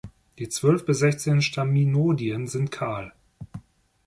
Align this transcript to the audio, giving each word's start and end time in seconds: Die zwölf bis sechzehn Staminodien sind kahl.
Die 0.39 0.49
zwölf 0.49 0.83
bis 0.83 0.97
sechzehn 0.97 1.43
Staminodien 1.43 2.47
sind 2.47 2.71
kahl. 2.71 3.13